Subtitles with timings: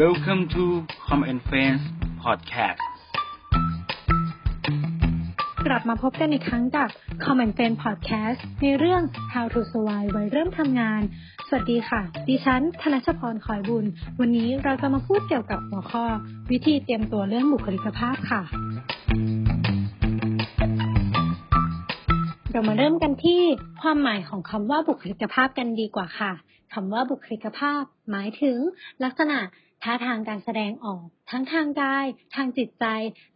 [0.00, 0.64] Welcome to
[1.06, 1.82] Com and Friends
[2.24, 2.80] Podcast
[5.66, 6.88] กลับมาพบกันอีกครั้งกับ
[7.24, 9.02] Common Friend Podcast ในเรื่อง
[9.32, 11.00] How to Survive วัยเริ่มทำงาน
[11.48, 13.84] สวัสดีค่ะ ดิฉัน ธนชพรคอยบุญ
[14.20, 16.04] วันนี้เราจะมาพูดเกี่ยวกับหัวข้อ
[16.50, 18.42] วิธีเตรียมตัวเรื่องบุคลิกภาพค่ะ
[22.52, 23.42] เรามาเริ่มกันที่
[23.82, 26.32] ความหมายของคำว่าบุคลิกภาพกันดีกว่าค่ะ
[26.74, 28.58] คำว่าบุคลิกภาพ หมายถึง
[29.04, 29.38] ลักษณะ
[29.82, 32.84] ท่าทางการแสดงออก ทั้งทางกาย ทางจิตใจ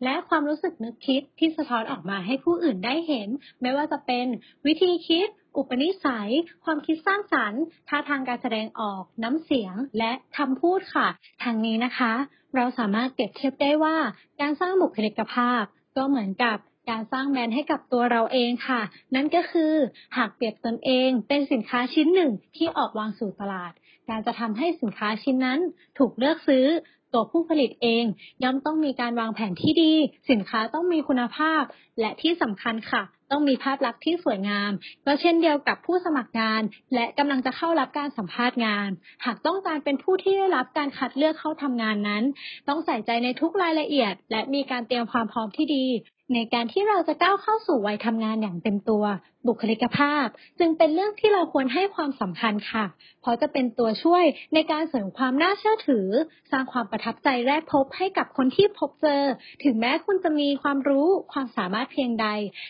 [0.04, 3.28] และความรู้สึกนึกคิดที่สะท้อนออกมาให้ผู้อื่นได้เห็น
[3.60, 4.26] ไม่ว่าจะเป็น
[4.66, 6.30] วิธีคิด อุปนิสัย
[6.64, 11.08] ความคิดสร้างสรรค์ท่าทางการแสดงออก น้ำเสียง และคำพูดค่ะ
[11.42, 12.12] ทางนี้นะคะ
[12.56, 13.96] เราสามารถเปรียบเทียบได้ว่า
[14.40, 15.62] การสร้างบุคลิกภาพ
[15.96, 16.58] ก็เหมือนกับ
[16.90, 18.80] การสร้างแบรนด์ให้กับตัวเราเองค่ะ
[19.14, 19.72] นั่นก็คือ
[20.16, 23.72] หากเปรียบตนเองเป็นสินค้าชิ้นหนึ่งที่ออกวางสู่ตลาด
[24.08, 25.60] การจะทำให้สินค้าชิ้นนั้น
[25.98, 26.66] ถูกเลือกซื้อ
[27.12, 28.04] ตัวผู้ผลิตเอง
[28.42, 29.92] ย่อมต้องมีการวางแผนที่ดี
[30.30, 31.62] สินค้าต้องมีคุณภาพ
[32.00, 34.72] และที่สำคัญค่ะ ต้องมีภาพลักษณ์ที่สวยงาม
[35.06, 36.62] ก็เช่นเดียวกับผู้สมัครงาน
[36.94, 38.88] และกำลังจะเข้ารับการสัมภาษณ์งาน
[39.24, 42.24] หากต้องการเป็นผู้ที่ได้รับการคัดเลือกเข้าทำงานนั้น
[42.68, 45.86] ต้องใส่ใจในทุกรายละเอียด และมีการเตรียมความพร้อมที่ดี
[46.32, 49.04] ในการที่เราจะก้าวเข้าสู่วัยทำงานอย่างเต็มตัว
[49.48, 50.26] บุคลิกภาพ
[50.58, 52.84] จึงเป็นเรื่องที่เราควรให้ความสำคัญค่ะ
[53.22, 56.06] เพราะจะเป็นตัวช่วยในการเสริมความน่าเชื่อถือ
[56.50, 59.22] สร้างความประทับใจแรกพบให้กับคนที่พบเจอ
[59.64, 62.26] ถึงแม้คุณจะมีความรู้ความสามารถเพียงใด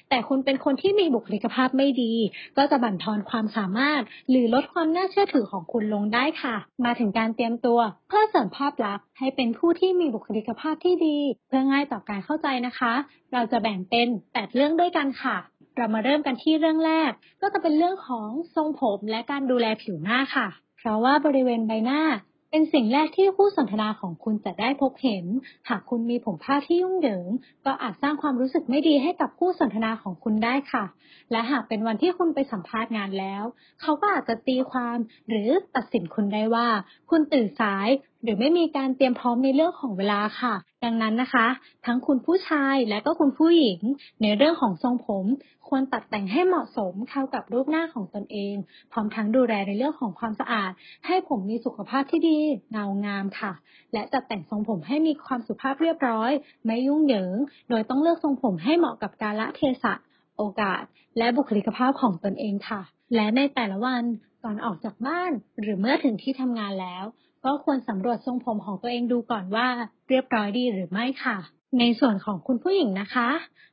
[0.08, 2.14] แต่คุณเป็นคนที่มีบุคลิกภาพไม่ดี
[2.56, 7.78] ก็จะบั่นทอนความสามารถ หรือลดความน่าเชื่อถือของคุณลงได้ค่ะ มาถึงการเตรียมตัว
[8.09, 12.92] เพื่อเสริมภาพลักษณ์ให้เป็นผู้ที่มีบุคลิกภาพที่ดี เพื่อง่ายต่อการเข้าใจนะคะ
[13.33, 15.36] เราจะแบ่งเป็น 8 เรื่องด้วยกันค่ะ
[15.77, 22.03] เรามาเริ่มกันที่เรื่องแรก ก็จะเป็นเรื่องของทรงผมและการดูแลผิวหน้าค่ะ เพราะว่าบริเวณใบหน้า
[22.50, 25.25] เป็นสิ่งแรกที่คู่สนทนาของคุณจะได้พบเห็น
[25.69, 27.26] หากคุณมีผมผ้าที่ยุ่งเหยิง
[27.66, 30.84] ก็อาจสร้างความรู้สึกไม่ดีให้กับคู่สนทนาของคุณได้ค่ะ
[31.31, 33.44] และหากเป็นวันที่คุณไปสัมภาษณ์งานแล้ว
[33.81, 34.98] เขาก็อาจจะตีความ
[35.28, 36.69] หรือตัดสินคุณได้ว่า
[37.10, 37.88] คุณตื่นสาย
[38.24, 40.54] หรือไม่มีการเตรียมพร้อมในเรื่องของเวลาค่ะ
[40.84, 41.46] ดังนั้นนะคะ
[41.86, 43.80] ทั้งคุณผู้ชายและก็คุณผู้หญิง
[44.22, 45.26] ในเรื่องของทรงผม
[45.68, 48.54] ควรตัดแต่งให้เหมาะสมเข้ากับรูปหน้าของตนเอง
[48.92, 50.72] พร้อมทั้งดูแลในเรื่องของความสะอาด
[51.06, 52.38] ให้ผมมีสุขภาพที่ดี
[52.72, 53.52] เงางามค่ะ
[53.92, 56.30] และจัดแต่งทรงผมให้มีความสุภาพเรียบร้อย
[56.64, 57.36] ไม่ยุ่งเหยิง
[57.68, 59.94] โดยต้องเลือกทรงผมให้เหมาะกับกาลเทศะ
[60.38, 60.82] โอกาส
[61.18, 62.82] และบุคลิกภาพของตนเองค่ะ
[63.14, 64.04] และในแต่ละวัน
[64.42, 67.04] ก่อนออกจากบ้านหรือเมื่อถึงที่ทำงานแล้ว
[67.44, 69.66] ก็ควรสำรวจทรงผมของตัวเองดูก่อนว่า
[70.09, 71.37] เรียบร้อยดีหรือไม่ค่ะ
[71.81, 73.28] ในส่วนของคุณผู้หญิงนะคะ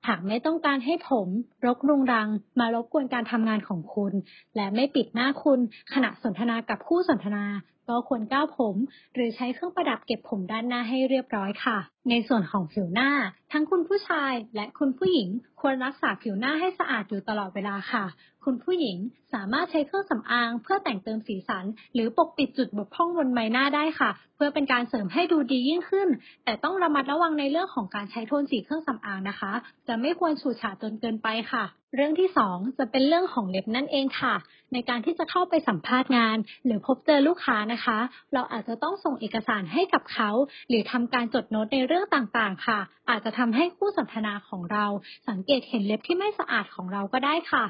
[0.07, 1.27] หากไม่ต้องการให้ผม
[1.65, 2.29] รกรุงรัง
[2.59, 4.13] มารบกวนการทำงานของคุณ
[4.55, 5.59] และไม่ปิดหน้าคุณ
[5.93, 7.45] ขณะสนทนากับคู่สนทนา
[7.89, 8.75] ก็ควรก้าวผม
[9.13, 11.77] หรือใช้เครื่องประดับเก็บผมด้านหน้าให้เรียบร้อยค่ะ
[12.09, 13.09] ในส่วนของผิวหน้า
[13.51, 15.27] ทั้งคุณผู้ชายและคุณผู้หญิง
[15.61, 18.05] ควรรักษาผิวหน้าให้สะอาดอยู่ตลอดเวลาค่ะ
[18.45, 18.97] คุณผู้หญิง
[19.33, 26.07] สามารถใช้เครื่องสำอางเพื่อแต่งเติมสีสัน หรือปกปิดจุดบกพร่องบนใบหน้าได้ค่ะ เพื่อเป็นการเสริมให้ดูดียิ่งขึ้น
[26.43, 29.51] แต่ต้องระมัดระวังในเรื่องของการใช้โทนสีเครื่องสำอางนะคะ
[29.87, 31.65] จะไม่ควรฉูดฉาดจนเกินไปค่ะ
[31.95, 34.35] เรื่องที่ 2 จะเป็นเรื่องของเล็บนั่นเองค่ะ
[34.73, 37.99] ในการที่จะเข้าไปสัมภาษณ์งาน หรือพบเจอลูกค้านะคะ
[38.33, 40.29] เราอาจจะต้องส่งเอกสารให้กับเขา
[40.69, 44.85] หรือทำการจดโน้ตในเรื่องต่างๆ ค่ะ อาจจะทำให้คู่สนทนาของเรา
[45.29, 47.65] สังเกตเห็นเล็บที่ไม่สะอาดของเราก็ได้ค่ะ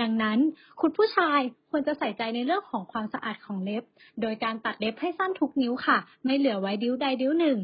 [0.00, 0.38] ดังนั้น
[0.80, 1.40] คุณผู้ชาย
[1.70, 3.82] ควรจะใส่ใจในเรื่องของความสะอาดของเล็บ
[4.20, 7.58] โดยการตัดเล็บให้สั้นทุกนิ้วค่ะ ไม่เหลือไว้ดิ้วใดดิ้วหนึ่ง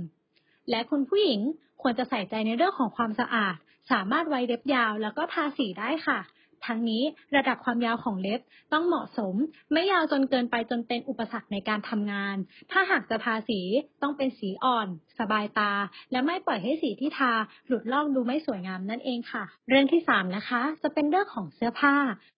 [0.70, 1.40] และคุณผู้หญิง
[1.82, 3.56] ควรจะใส่ใจในเรื่องของความสะอาด
[3.90, 6.20] สามารถไว้เล็บยาวแล้วก็ทาสีได้ค่ะ
[6.66, 7.02] ทั้งนี้
[7.36, 8.40] ระดับความยาวของเล็บ
[8.72, 9.34] ต้องเหมาะสม
[9.72, 12.36] ไม่ยาวจนเกินไปจนเป็นอุปสรรคในการทำงาน
[12.70, 13.60] ถ้าหากจะทาสี
[14.02, 15.72] ต้องเป็นสีอ่อน สบายตา
[16.12, 17.32] และไม่ปล่อยให้สีที่ทา
[17.66, 21.94] หลุดลอกดูไม่สวยงามนั่นเองค่ะ เรื่องที่3นะคะ จะเป็นเรื่องของเสื้อผ้า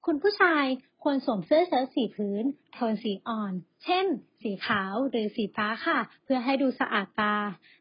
[0.06, 0.65] คุณผู้ชาย
[1.02, 2.44] ควรสวมเสื้อเชิ้ตสีพื้น
[2.75, 3.52] โทนสีอ่อน
[3.84, 4.06] เช่น
[4.43, 7.37] สีขาวหรือสีฟ้าค่ะ เพื่อให้ดูสะอาดตา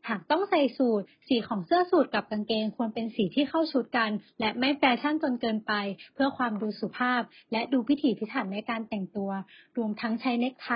[0.09, 5.73] หากต้องใส่สูทสีของเสื้อสูทกับกางเกงควรเป็นสีที่เข้าชุดกัน และไม่แฟชั่นจนเกินไป
[6.13, 7.21] เพื่อความดูสุภาพ
[7.51, 9.31] และดูพิถีพิถันในการแต่งตัว
[9.77, 10.69] รวมทั้งใช้เนกไท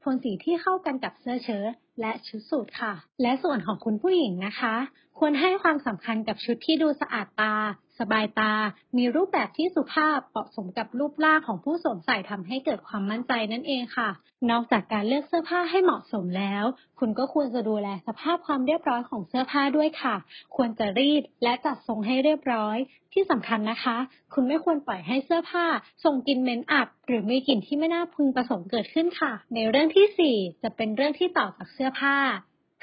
[0.00, 1.66] โทนสีที่เข้ากันกับเสื้อเชิ้ต
[2.00, 2.92] และชุดสูทค่ะ
[3.22, 4.74] และส่วนของคุณผู้หญิงนะคะ
[5.18, 7.54] ควรให้ความสำคัญกับชุดที่ดูสะอาดตา
[7.98, 8.52] สบายตา
[8.96, 14.10] มีรูปแบบที่สุภาพเหมาะสมกับรูปร่างของผู้สวมใส่ทำให้เกิดความมั่นใจนั่นเองค่ะ
[14.50, 16.64] นอกจากการเลือกเสื้อผ้าให้เหมาะสมแล้ว
[17.00, 20.16] คุณก็ควรจะดูแลสภาพความเรียบร้อยของเสื้อผ้าด้วยค่ะ
[20.56, 22.76] ควรจะรีดและจัดทรงให้เรียบร้อย
[23.12, 23.96] ที่สำคัญนะคะ
[24.34, 25.66] คุณไม่ควรปล่อยให้เสื้อผ้า
[26.04, 32.16] ส่งกลิ่นเหม็นอับ หรือมีกลิ่นที่ไม่น่าพึงประสงค์เกิดขึ้นค่ะ ในเรื่องที่ 4 จะเป็นเรื่องที่ต่อจากเสื้อผ้า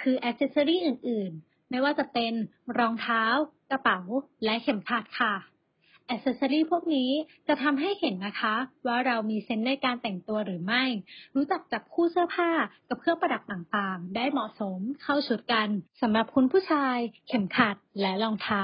[0.01, 2.33] คืออ c เซสซอรี่อื่น ๆ ไม่ว่าจะเป็น
[2.77, 3.23] รองเท้า
[3.71, 3.99] กระเป๋า
[4.43, 5.33] และเข็มขัดค่ะ
[6.09, 7.09] อ c เซสซอรี่พวกนี้
[7.47, 8.55] จะทำให้เห็นนะคะ
[8.87, 10.83] ว่าเรามีเซนส์ในการแต่งตัวหรือไม่
[11.35, 12.49] รู้จักจับคู่เสื้อผ้า
[12.89, 15.67] กับเครื่องประดับต่างๆ ได้เหมาะสมเข้าชุดกัน
[16.01, 18.63] สำหรับคุณผู้ชาย เข็มขัดและรองเท้า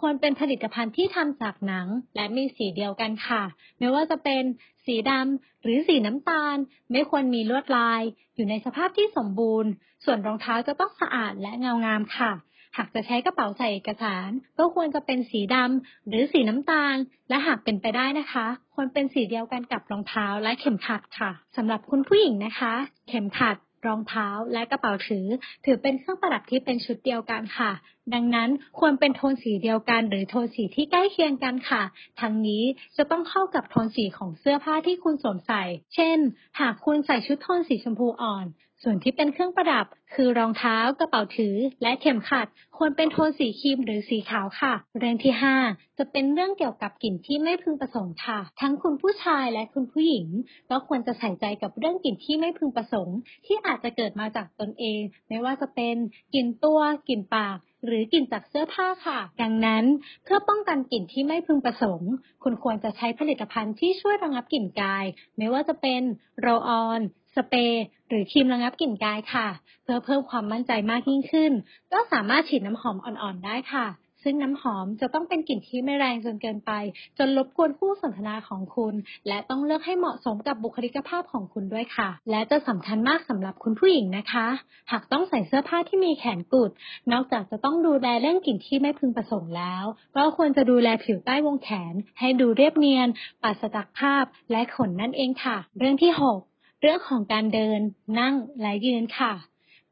[0.00, 1.86] ควรเป็นผลิตภัณฑ์ที่ทำจากหนัง
[2.16, 3.42] และมีสีเดียวกันค่ะ
[3.78, 4.42] ไม่ว่าจะเป็น
[4.86, 6.56] สีดำหรือสีน้ำตาล
[6.92, 8.02] ไม่ควรมีลวดลาย
[8.34, 9.70] อยู่ในสภาพที่สมบูรณ์
[10.04, 12.32] ส่วนรองเท้าจะต้องสะอาดและเงางามค่ะ
[12.76, 16.96] หากจะใช้กระเป๋าใส่เอกสาร ก็ควรจะเป็นสีดำหรือสีน้ำตาล
[17.28, 22.74] และหากเป็นไปได้นะคะ ควรเป็นสีเดียวกันกับรองเท้าและเข็มขัดค่ะสำหรับคุณผู้หญิงนะคะ
[23.08, 23.56] เข็มขัด
[23.86, 25.26] รองเท้าและกระเป๋าถือ
[25.64, 27.72] ถือเป็นเครื่องประดับที่เป็นชุดเดียวกันค่ะ
[28.14, 31.82] ดังนั้นควรเป็นโทนสีเดียวกัน หรือโทนสีที่ใกล้เคียงกันค่ะ
[32.20, 32.62] ทั้งนี้
[32.96, 35.62] จะต้องเข้ากับโทนสีของเสื้อผ้าที่คุณสวมใส่
[35.94, 36.18] เช่น
[36.60, 38.46] หากคุณใส่ชุดโทนสีชมพูอ่อน
[38.86, 42.46] ส่วนที่เป็นเครื่องประดับ คือรองเท้า กระเป๋าถือ และเข็มขัด
[42.76, 45.32] ควรเป็นโทนสีครีมหรือสีขาวค่ะ เรื่องที่
[45.66, 50.26] 5 จะเป็นเรื่องเกี่ยวกับกลิ่นที่ไม่พึงประสงค์ค่ะ ทั้งคุณผู้ชายและคุณผู้หญิง
[50.70, 53.16] ก็ควรจะใส่ใจกับเรื่องกลิ่นที่ไม่พึงประสงค์
[53.46, 55.96] ที่อาจจะเกิดมาจากตนเอง ไม่ว่าจะเป็น
[56.34, 59.84] กลิ่นตัว กลิ่นปาก หรือกลิ่นจากเสื้อผ้าค่ะ ดังนั้น
[60.24, 65.04] เพื่อป้องกันกลิ่นที่ไม่พึงประสงค์ คุณควรจะใช้ผลิตภัณฑ์ที่ช่วยระงับกลิ่นกาย
[65.36, 66.02] ไม่ว่าจะเป็น
[66.40, 67.00] โรออน
[67.36, 69.48] สเปรย์หรือครีมระงับกลิ่นกายค่ะ
[69.82, 71.52] เพื่อเพิ่มความมั่นใจมากยิ่งขึ้น
[71.92, 73.86] ก็สามารถฉีดน้ำหอมอ่อนๆได้ค่ะ
[74.24, 76.72] ซึ่งน้ำหอมจะต้องเป็นกลิ่นที่ไม่แรงจนเกินไป
[77.18, 78.94] จนรบกวนคู่สนทนาของคุณ
[79.28, 84.46] และต้องเลือกให้เหมาะสมกับบุคลิกภาพของคุณด้วยค่ะ และจะสำคัญมากสำหรับคุณผู้หญิงนะคะ
[84.92, 86.70] หากต้องใส่เสื้อผ้าที่มีแขนกุด
[87.12, 89.84] นอกจากจะต้องดูแลเรื่องกลิ่นที่ไม่พึงประสงค์แล้ว
[90.16, 93.08] ก็ควรจะดูแลผิวใต้วงแขน ให้ดูเรียบเนียน
[93.42, 96.12] ปราศจากภาพและขนนั่นเองค่ะ เรื่องที่
[96.46, 97.80] 6 เรื่องของการเดิน
[98.20, 99.34] นั่งและยืนค่ะ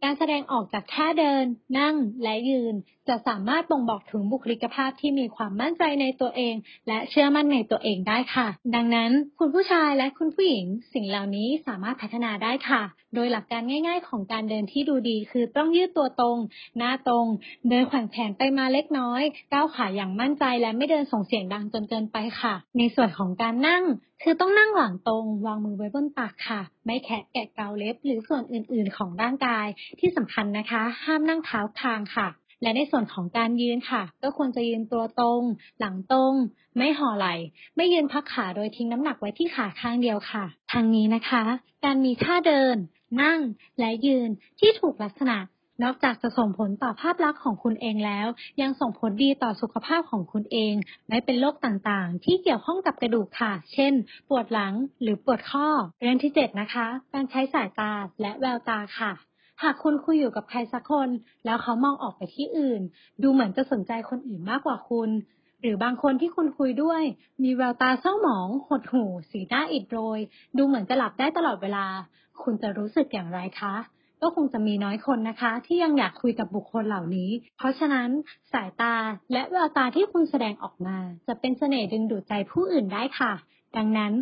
[0.03, 1.45] การแสดงออกจากท่าเดิน
[1.79, 2.75] นั่ง และยืน
[3.09, 6.55] จะสามารถบ่งบอกถึงบุคลิกภาพที่มีความมั่นใจในตัวเอง
[6.89, 12.83] และเชื่อมั่นในตัวเองได้ค่ะ ดังนั้นคุณผู้ชายและคุณผู้หญิง สิ่งเหล่านี้สามารถพัฒนาได้ค่ะ
[13.15, 16.39] โดยหลักการง่าย ๆ ของการเดินที่ดูดี คือต้องยืดตัวตรง
[16.79, 17.27] หน้าตรง
[17.69, 19.23] เดินแขว่งแขนไปมาเล็กน้อย
[19.53, 23.85] ก้าวขาอย่างมั่นใจและไม่เดินส่งเสียงดังจนเกินไปค่ะ ในส่วนของการนั่ง
[24.23, 29.67] คือต้องนั่งหลังตรง วางมือไว้บนตักค่ะ ไม่แขะแกะเกาเล็บ หรือส่วนอื่น ๆ ของร่างกาย
[30.01, 32.29] ที่สำคัญนะคะ ห้ามนั่งเท้าคางค่ะ
[32.63, 35.43] และในส่วนของการยืนค่ะ ก็ควรจะยืนตัวตรง
[35.81, 36.35] หลังตรง
[36.77, 37.35] ไม่ห่อไหล่
[37.77, 41.43] ไม่ยืนพักขาโดยทิ้งน้ำหนักไว้ที่ขาข้างเดียวค่ะ ทางนี้นะคะ
[41.85, 42.77] การมีท่าเดิน
[43.23, 43.39] นั่ง
[43.79, 44.29] และยืน
[44.61, 45.39] ที่ถูกลักษณะ
[45.83, 48.27] นอกจากจะส่งผลต่อภาพลักษณ์ของคุณเองแล้ว
[48.63, 50.75] ยังส่งผลดีต่อสุขภาพของคุณเอง
[51.09, 53.93] ไม่เป็นโรคต่างๆ ที่เกี่ยวข้องกับกระดูกค่ะ เช่น
[54.29, 55.69] ปวดหลังหรือปวดข้อ
[56.01, 59.13] เรื่องที่ 7 นะคะ การใช้สายตาและแววตาค่ะ
[59.63, 61.09] หากคุณคุยอยู่กับใครสักคน
[61.45, 62.83] แล้วเขามองออกไปที่อื่น
[63.23, 65.11] ดูเหมือนจะสนใจคนอื่นมากกว่าคุณ
[65.61, 67.03] หรือบางคนที่คุณคุยด้วย
[67.43, 70.21] มีแววตาเศร้าหมอง หดหู่ สีหน้าอิดโรย
[70.57, 71.87] ดูเหมือนจะหลับได้ตลอดเวลา
[72.43, 73.75] คุณจะรู้สึกอย่างไรคะ
[74.23, 78.09] ก็คงจะมีน้อยคนนะคะ ที่ยังอยากคุยกับบุคคลเหล่านี้ เพราะฉะนั้น
[78.53, 78.95] สายตา
[79.33, 83.33] และแววตาที่คุณแสดงออกมา จะเป็นเสน่ห์ดึงดูดใจผู้อื่นได้ค่ะ
[83.77, 84.13] ดังนั้น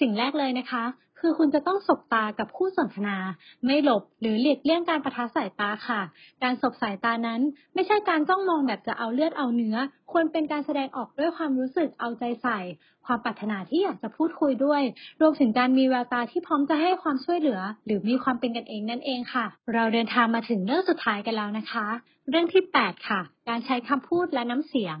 [0.00, 0.84] สิ่งแรกเลยนะคะ
[1.20, 3.16] คือคุณจะต้องสบตากับคู่สนทนา
[3.64, 6.00] ไม่หลบหรือหลีกเลี่ยงการประทะสายตาค่ะ
[6.42, 7.40] การสบสายตานั้น
[7.74, 9.76] ไม่ใช่การจ้องมองแบบจะเอาเลือดเอาเนื้อ
[10.12, 12.58] ควรเป็นการแสดงออกด้วยความรู้สึกเอาใจใส่
[13.06, 14.82] ความปรารถนาที่อยากจะพูดคุยด้วย
[15.20, 21.86] รวมถึงการมีแววตาที่พร้อมจะให้ความช่วยเหลือ หรือมีความเป็นกันเองนั่นเองค่ะ เราเดินทางมาถึงเรื่องสุดท้ายกันแล้วนะคะ
[22.30, 24.98] เรื่องที่ 8 ค่ะ การใช้คำพูดและน้ำเสียง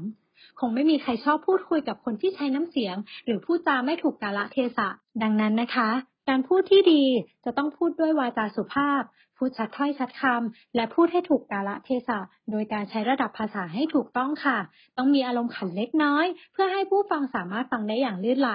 [0.60, 4.88] คงไม่มีใครชอบพูดคุยกับคนที่ใช้น้ำเสียง หรือพูดจาไม่ถูกกาละเทศะ
[5.22, 5.88] ดังนั้นนะคะ
[6.30, 7.04] การพูดที่ดี
[7.44, 9.02] จะต้องพูดด้วยวาจาสุภาพ
[9.36, 12.18] พูดชัดถ้อยชัดคำ และพูดให้ถูกกาละเทศะ
[12.50, 14.58] โดยการใช้ระดับภาษาให้ถูกต้องค่ะ
[14.96, 18.50] ต้องมีอารมณ์ขันเล็กน้อย เพื่อให้ผู้ฟังสามารถฟังได้อย่างลื่นไหล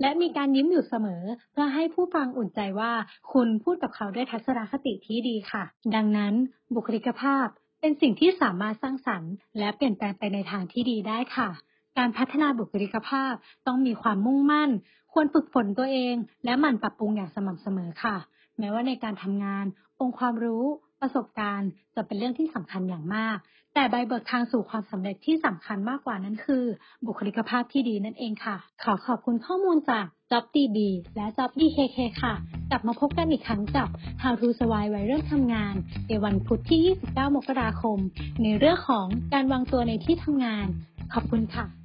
[0.00, 1.22] และมีการยิ้มอยู่เสมอ
[1.52, 2.92] เพื่อให้ผู้ฟังอุ่นใจว่า
[3.32, 6.34] คุณพูดกับเขาด้วยทัศนคติที่ดีค่ะ ดังนั้น
[6.74, 7.46] บุคลิกภาพ
[7.80, 11.50] เป็นสิ่งที่สามารถสร้างสรรค์ และเปลี่ยนแปลงไปในทางที่ดีได้ค่ะ
[11.98, 13.32] การพัฒนาบุคลิกภาพ
[13.66, 14.70] ต้องมีความมุ่งมั่น
[15.12, 16.14] ควรฝึกฝนตัวเอง
[16.44, 18.16] และหมั่นปรับปรุงอย่างสม่ำเสมอค่ะ
[18.58, 19.64] แม้ว่าในการทำงาน
[20.00, 20.64] องค์ความรู้
[21.00, 23.38] ประสบการณ์ จะเป็นเรื่องที่สำคัญอย่างมาก
[23.74, 26.64] แต่ใบเบิกทางสู่ความสำเร็จที่สำคัญมากกว่านั้นคือ
[27.06, 30.78] บุคลิกภาพที่ดีนั่นเองค่ะ ขอขอบคุณข้อมูลจาก JobDB
[31.16, 32.34] และ JobDKK ค่ะ
[32.70, 33.88] กลับมาพบกันอีกครั้งกับ
[34.22, 35.74] How to Survive วัยเริ่มทำงาน
[36.08, 37.98] ในวันพุธที่ 29 มกราคม
[38.42, 40.66] ในเรื่องของการวางตัวในที่ทำงาน
[41.12, 41.79] ขอบคุณค่ะ